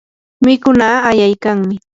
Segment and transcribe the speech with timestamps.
[0.45, 1.75] mikunaa ayaykanmi.